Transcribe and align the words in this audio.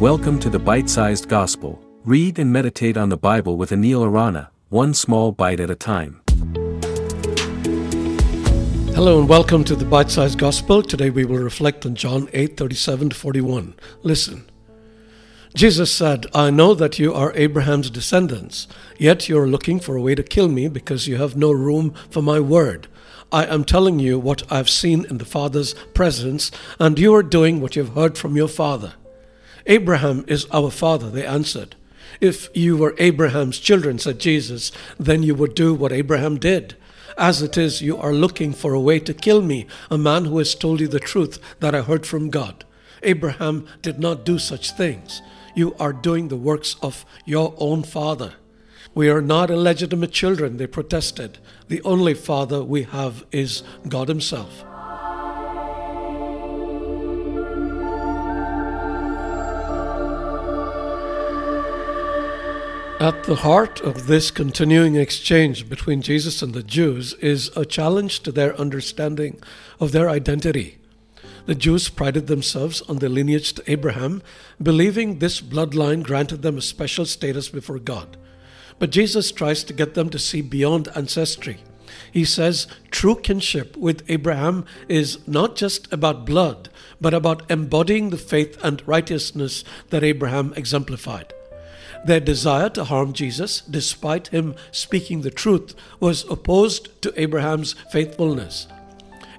Welcome 0.00 0.40
to 0.40 0.48
the 0.48 0.58
Bite 0.58 0.88
Sized 0.88 1.28
Gospel. 1.28 1.78
Read 2.06 2.38
and 2.38 2.50
meditate 2.50 2.96
on 2.96 3.10
the 3.10 3.18
Bible 3.18 3.58
with 3.58 3.68
Anil 3.68 4.02
Arana, 4.02 4.50
one 4.70 4.94
small 4.94 5.30
bite 5.30 5.60
at 5.60 5.68
a 5.68 5.74
time. 5.74 6.22
Hello 8.94 9.20
and 9.20 9.28
welcome 9.28 9.62
to 9.64 9.76
the 9.76 9.84
Bite 9.84 10.10
Sized 10.10 10.38
Gospel. 10.38 10.82
Today 10.82 11.10
we 11.10 11.26
will 11.26 11.36
reflect 11.40 11.84
on 11.84 11.96
John 11.96 12.30
8 12.32 12.56
37 12.56 13.10
41. 13.10 13.74
Listen. 14.02 14.50
Jesus 15.54 15.92
said, 15.92 16.24
I 16.32 16.48
know 16.48 16.72
that 16.72 16.98
you 16.98 17.12
are 17.12 17.34
Abraham's 17.34 17.90
descendants, 17.90 18.68
yet 18.96 19.28
you 19.28 19.38
are 19.38 19.46
looking 19.46 19.78
for 19.78 19.96
a 19.96 20.02
way 20.02 20.14
to 20.14 20.22
kill 20.22 20.48
me 20.48 20.68
because 20.68 21.08
you 21.08 21.18
have 21.18 21.36
no 21.36 21.52
room 21.52 21.92
for 22.08 22.22
my 22.22 22.40
word. 22.40 22.88
I 23.30 23.44
am 23.44 23.64
telling 23.64 23.98
you 23.98 24.18
what 24.18 24.50
I 24.50 24.56
have 24.56 24.70
seen 24.70 25.04
in 25.10 25.18
the 25.18 25.26
Father's 25.26 25.74
presence, 25.92 26.50
and 26.78 26.98
you 26.98 27.14
are 27.14 27.22
doing 27.22 27.60
what 27.60 27.76
you 27.76 27.84
have 27.84 27.94
heard 27.94 28.16
from 28.16 28.34
your 28.34 28.48
father. 28.48 28.94
Abraham 29.66 30.24
is 30.26 30.46
our 30.52 30.70
father, 30.70 31.10
they 31.10 31.24
answered. 31.24 31.76
If 32.20 32.48
you 32.54 32.76
were 32.76 32.94
Abraham's 32.98 33.58
children, 33.58 33.98
said 33.98 34.18
Jesus, 34.18 34.72
then 34.98 35.22
you 35.22 35.34
would 35.34 35.54
do 35.54 35.74
what 35.74 35.92
Abraham 35.92 36.38
did. 36.38 36.76
As 37.16 37.42
it 37.42 37.56
is, 37.56 37.82
you 37.82 37.96
are 37.96 38.12
looking 38.12 38.52
for 38.52 38.72
a 38.72 38.80
way 38.80 38.98
to 39.00 39.14
kill 39.14 39.42
me, 39.42 39.66
a 39.90 39.98
man 39.98 40.24
who 40.24 40.38
has 40.38 40.54
told 40.54 40.80
you 40.80 40.88
the 40.88 41.00
truth 41.00 41.38
that 41.60 41.74
I 41.74 41.82
heard 41.82 42.06
from 42.06 42.30
God. 42.30 42.64
Abraham 43.02 43.66
did 43.82 43.98
not 43.98 44.24
do 44.24 44.38
such 44.38 44.72
things. 44.72 45.22
You 45.54 45.74
are 45.78 45.92
doing 45.92 46.28
the 46.28 46.36
works 46.36 46.76
of 46.82 47.04
your 47.24 47.54
own 47.58 47.82
father. 47.82 48.34
We 48.94 49.08
are 49.08 49.22
not 49.22 49.50
illegitimate 49.50 50.12
children, 50.12 50.56
they 50.56 50.66
protested. 50.66 51.38
The 51.68 51.82
only 51.82 52.14
father 52.14 52.62
we 52.62 52.84
have 52.84 53.24
is 53.30 53.62
God 53.88 54.08
Himself. 54.08 54.64
At 63.00 63.24
the 63.24 63.36
heart 63.36 63.80
of 63.80 64.08
this 64.08 64.30
continuing 64.30 64.96
exchange 64.96 65.70
between 65.70 66.02
Jesus 66.02 66.42
and 66.42 66.52
the 66.52 66.62
Jews 66.62 67.14
is 67.14 67.50
a 67.56 67.64
challenge 67.64 68.20
to 68.20 68.30
their 68.30 68.54
understanding 68.60 69.40
of 69.80 69.92
their 69.92 70.10
identity. 70.10 70.76
The 71.46 71.54
Jews 71.54 71.88
prided 71.88 72.26
themselves 72.26 72.82
on 72.82 72.98
their 72.98 73.08
lineage 73.08 73.54
to 73.54 73.72
Abraham, 73.72 74.22
believing 74.62 75.18
this 75.18 75.40
bloodline 75.40 76.02
granted 76.02 76.42
them 76.42 76.58
a 76.58 76.60
special 76.60 77.06
status 77.06 77.48
before 77.48 77.78
God. 77.78 78.18
But 78.78 78.90
Jesus 78.90 79.32
tries 79.32 79.64
to 79.64 79.72
get 79.72 79.94
them 79.94 80.10
to 80.10 80.18
see 80.18 80.42
beyond 80.42 80.88
ancestry. 80.94 81.60
He 82.12 82.26
says 82.26 82.66
true 82.90 83.16
kinship 83.16 83.78
with 83.78 84.04
Abraham 84.10 84.66
is 84.90 85.26
not 85.26 85.56
just 85.56 85.90
about 85.90 86.26
blood, 86.26 86.68
but 87.00 87.14
about 87.14 87.50
embodying 87.50 88.10
the 88.10 88.18
faith 88.18 88.62
and 88.62 88.86
righteousness 88.86 89.64
that 89.88 90.04
Abraham 90.04 90.52
exemplified. 90.54 91.32
Their 92.04 92.20
desire 92.20 92.70
to 92.70 92.84
harm 92.84 93.12
Jesus, 93.12 93.60
despite 93.60 94.28
him 94.28 94.54
speaking 94.72 95.20
the 95.20 95.30
truth, 95.30 95.74
was 95.98 96.24
opposed 96.30 97.02
to 97.02 97.20
Abraham's 97.20 97.74
faithfulness. 97.90 98.66